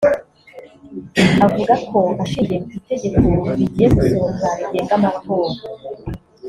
[1.45, 3.17] Avuga ko ashingiye ku itegeko
[3.57, 5.53] rigiye gusohoka rigenga amatora